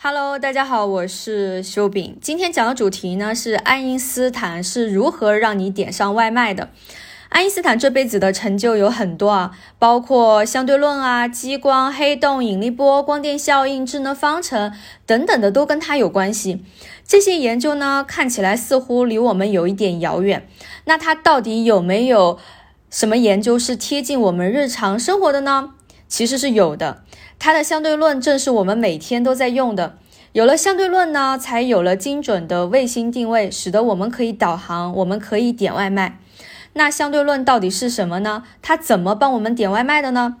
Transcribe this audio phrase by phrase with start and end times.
[0.00, 2.16] Hello，大家好，我是修饼。
[2.22, 6.70] 今天讲的主题呢是爱因斯坦是如何让你点上外卖的。
[7.30, 14.72] 爱因斯坦这辈子的成就有很多啊，包括相对论啊、激光、黑洞、引力波、光电效应、智能方程
[15.04, 16.64] 等等的，都跟他有关系。
[17.04, 20.48] 这些研究呢，看起来似乎离我们有一点遥远。
[20.84, 22.38] 那他到底有没有
[22.88, 25.74] 什么研究是贴近我们日常生活的呢？
[26.08, 27.02] 其实是有的。
[27.38, 29.96] 它的相对论正是我们每天都在用的。
[30.32, 36.18] 有了相对论呢，才有了精准的卫星定位，使得我们可以导航，我们可以点外卖。
[36.74, 38.44] 那相对论到底是什么呢？
[38.60, 40.36] 它怎么帮我们点外卖的呢？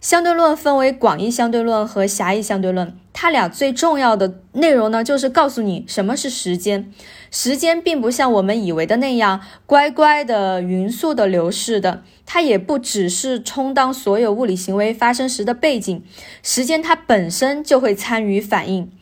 [0.00, 2.96] 相对论分为广义相对论和狭义相对论。
[3.18, 6.92] 它俩最重要的内容呢，就是告诉你什么是时间。
[7.30, 16.04] 时间并不像我们以为的那样乖乖的、匀速的流逝的，它也不只是充当所有物理行为发生时的背景。
[16.42, 18.92] 时间它本身就会参与反应，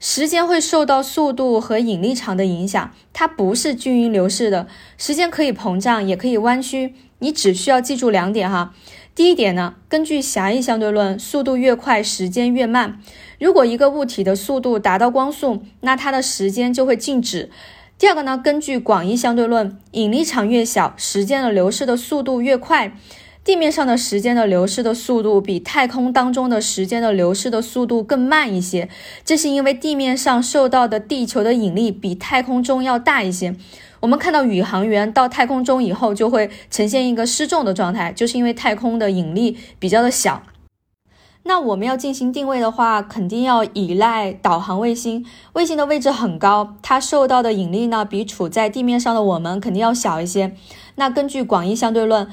[0.00, 4.66] 时间会受到速度和引力场的影响，它不是均匀流逝的。
[4.96, 8.74] 时间可以膨胀，也可以弯曲，你只需要记住两点哈。
[9.18, 13.00] 第一点呢，根据狭义相对论，速度越快，时间越慢。
[13.40, 17.50] 如果一个物体的速度达到光速，那它的时间就会静止。
[17.98, 22.96] 第二个呢，根据广义相对论，引力场越小，时间的流逝的速度越快。
[23.44, 28.88] 地面上的时间的流逝的速度比太空当中的时间的流逝的速度更慢一些，
[29.24, 33.54] 这是因为地面上受到的地球的引力比太空中要大一些。
[34.00, 40.42] 我们看到宇航员到太空中以后，就会呈现一个失重的状态，就是因为太空的引力比较的小。
[41.44, 45.24] 那我们要进行定位的话，肯定要依赖导航卫星。
[45.54, 50.54] 卫星的位置很高，它受到的引力呢，比处在地面上的我们肯定要小一些。
[50.96, 52.28] 那根据广义相对论，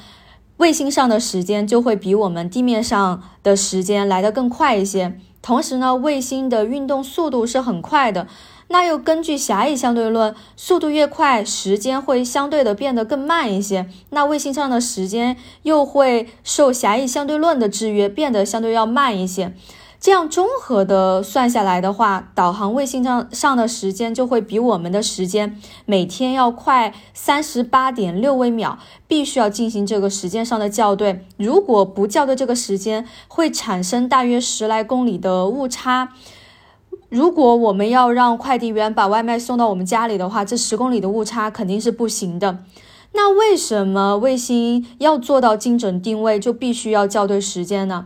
[0.58, 5.20] 卫星上的时间就会比我们地面上的时间来得更快一些。
[5.42, 8.28] 同时呢，卫星的运动速度是很快的。
[8.70, 13.88] 那又根据狭义相对论，速度越快，时间会相对的变得更慢一些。
[14.10, 19.54] 那卫星上的时间又会受狭义相对论的制约，变得相对要慢一些。
[20.06, 28.78] 这样综合的算下来的话，导航卫星上上的时间就会比我们的时间每天要快三十八点六微秒。
[29.08, 36.10] 必须要进行这个时间上的校对，如果不校对这个时间，会产生大约十来公里的误差。
[37.10, 42.60] 如果我们要让快递员把外卖送到我们家里的话，这十公里的误差肯定是不行的。
[43.14, 48.06] 那为什么卫星要做到精准定位，就必须要校对时间呢？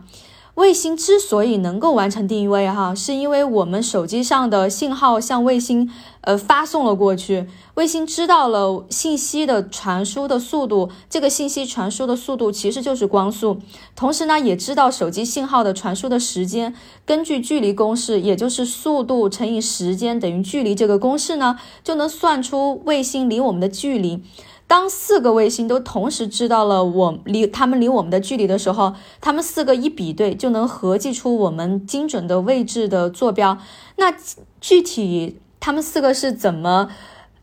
[0.60, 5.90] 卫星之所以能够完成定位，哈，是因为我们手机上的信号向卫星，
[6.20, 7.46] 呃，发送了过去。
[7.76, 13.58] 卫星知道了信息的传输的速度，这个信息传输的速度其实就是光速。
[13.96, 16.74] 同时呢，也知道手机信号的传输的时间。
[17.06, 24.22] 根据距离公式，也就是速度乘以时间等于距离这个公式呢，就能算出卫星离我们的距离。
[24.70, 33.58] 当四个卫星都同时知道了我离他们离我们的距离的时候，他们四个一比对，就能合计出我们精准的位置的坐标。
[33.96, 34.14] 那
[34.60, 36.88] 具体他们四个是怎么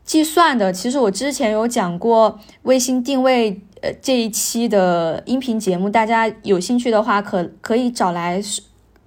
[0.06, 0.72] 计算的？
[0.72, 8.42] 其实我之前有讲过卫星定位呃这一期的音频节目，大家有兴趣的话可可以找来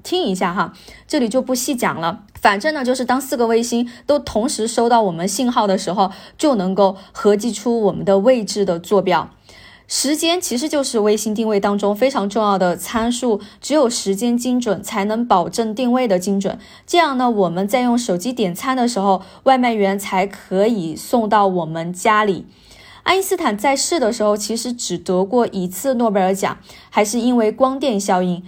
[0.04, 0.72] 听一下哈，
[1.08, 2.26] 这里就不细讲了。
[2.42, 9.30] 反正呢，就是当四个卫星都同时收到我们信号的时候，就能够合计出我们的位置的坐标。
[9.88, 16.58] 时间其实就是卫星定位当中非常重要的参数，只有时间精准，才能保证定位的精准。
[16.88, 22.48] 这样呢，我们在用手机点餐的时候，外卖员才可以送到我们家里。
[23.04, 26.58] 爱因斯坦在世的时候，其实只得过一次诺贝尔奖，
[26.90, 28.44] 还是因为光电效应。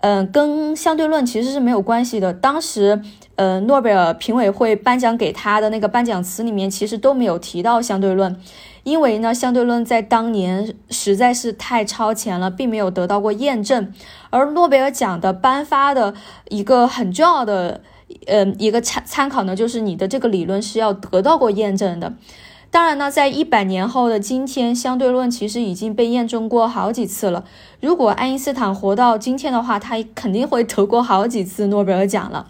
[0.00, 2.32] 嗯，跟相对论其实是没有关系的。
[2.32, 3.02] 当时，
[3.36, 8.34] 呃，诺贝尔评委会颁奖给他的那个颁奖词里面，其实都没有提到相对论，
[8.82, 13.92] 因为呢，相对论在当年实在是太超前了，并没有得到过验证。
[14.30, 16.14] 而诺贝尔奖的颁发的
[16.48, 17.82] 一个很重要的，
[18.26, 22.14] 嗯，一个参参考呢，就是你的这个理论是要得到过验证的。
[22.70, 27.44] 当然呢，在一百年后的今天，相对论其实已经被验证过好几次了。
[27.80, 32.46] 如果爱因斯坦活到今天的话，他肯定会得过好几次诺贝尔奖了。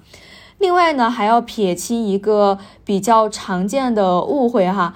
[0.59, 4.93] 另外呢，还要撇清一个比较常见的误会哈，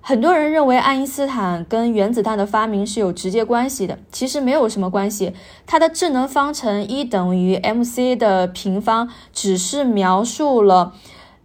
[0.00, 5.32] 很多人认为爱因斯坦跟原子弹的发明是有直接关系的，其实没有什么关系。
[5.66, 10.92] 他的智能方程一等于 mc 的平方，只是描述了。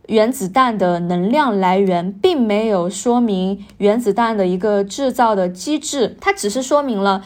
[0.07, 7.23] 原子弹的能量来源并没有说明原子弹的一个制造的机制，它只是说明了，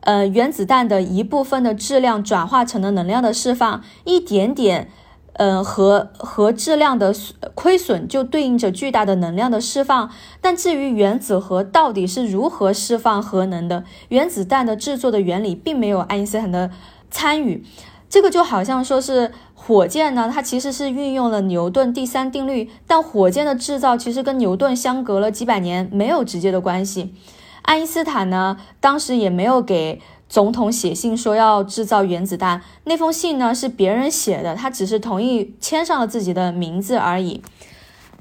[0.00, 4.90] 呃，原子弹的一部分的质量转化成了能量的释放，一点点，
[5.32, 7.14] 嗯，核核质量的
[7.54, 10.10] 亏损就对应着巨大的能量的释放。
[10.42, 16.70] 但至于原子核到底是如何释放核能的，原子弹的制作的原理并没有爱因斯坦的
[17.10, 17.64] 参与。
[18.08, 27.14] 这个就好像说是火箭呢，它其实是运用了牛顿第三定律，但火箭的制造其实跟牛顿相隔了几百年，没有直接的关系。
[27.62, 30.00] 爱因斯坦呢，当时也没有给。
[30.30, 37.42] 总统写信说要制造原子弹，那封信呢是别人写的，他只是同意签上了自己的名字而已。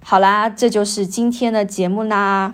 [0.02, 2.54] 好啦，这就是今天的节目啦。